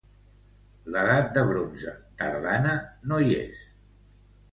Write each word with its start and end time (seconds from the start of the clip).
L'Edat 0.93 1.27
de 1.35 1.43
Bronze 1.49 1.93
tardana 2.21 2.73
no 3.13 3.21
hi 3.27 3.37
és. 3.43 3.61